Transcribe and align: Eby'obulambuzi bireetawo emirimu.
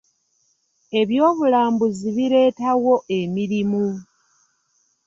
Eby'obulambuzi 0.99 2.09
bireetawo 2.17 2.93
emirimu. 3.19 3.85